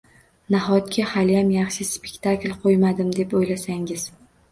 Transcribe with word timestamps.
—Nahotki, 0.53 1.01
haliyam 1.09 1.51
yaxshi 1.55 1.85
spektakl 1.89 2.55
qo‘ymadim, 2.63 3.13
deb 3.19 3.37
o‘ylasangiz? 3.41 4.07